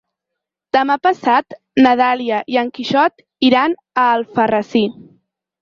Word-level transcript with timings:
Demà 0.77 0.93
passat 1.07 1.57
na 1.87 1.93
Dàlia 2.01 2.39
i 2.55 2.59
en 2.63 2.71
Quixot 2.79 3.23
iran 3.51 3.79
a 4.07 4.07
Alfarrasí. 4.17 4.83